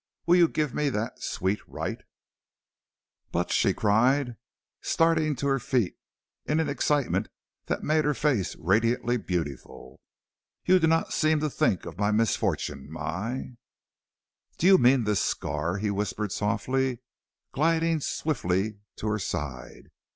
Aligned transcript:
Will 0.25 0.37
you 0.37 0.47
give 0.47 0.73
me 0.73 0.89
that 0.89 1.21
sweet 1.21 1.59
right?" 1.67 2.01
"But," 3.31 3.51
she 3.51 3.71
cried, 3.71 4.35
starting 4.81 5.35
to 5.35 5.45
her 5.45 5.59
feet 5.59 5.95
in 6.47 6.59
an 6.59 6.67
excitement 6.67 7.27
that 7.67 7.83
made 7.83 8.03
her 8.03 8.15
face 8.15 8.55
radiantly 8.55 9.17
beautiful, 9.17 9.99
"you 10.65 10.79
do 10.79 10.87
not 10.87 11.13
seem 11.13 11.39
to 11.41 11.51
think 11.51 11.85
of 11.85 11.99
my 11.99 12.09
misfortune, 12.09 12.91
my" 12.91 13.51
"Do 14.57 14.65
you 14.65 14.79
mean 14.79 15.03
this 15.03 15.21
scar?" 15.21 15.77
he 15.77 15.91
whispered 15.91 16.31
softly, 16.31 16.97
gliding 17.51 17.99
swiftly 17.99 18.79
to 18.95 19.07
her 19.07 19.19
side. 19.19 19.91